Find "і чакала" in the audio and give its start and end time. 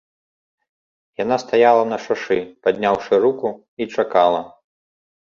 3.81-4.45